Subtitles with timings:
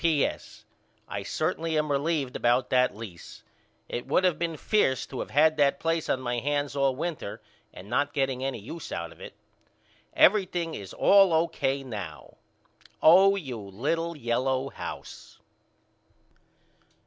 [0.01, 0.65] P.S.
[1.07, 3.43] I certainly am relieved about that lease.
[3.87, 7.39] It would of been fierce to of had that place on my hands all winter
[7.71, 9.35] and not getting any use out of it.
[10.15, 11.83] Everything is all O.K.
[11.83, 12.37] now.
[12.99, 15.37] Oh you little yellow house.